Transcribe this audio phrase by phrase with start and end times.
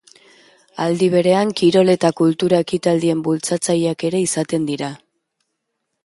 [0.83, 4.89] Aldi berean, kirol eta kultura ekitaldien bultzatzaileak ere izaten dira.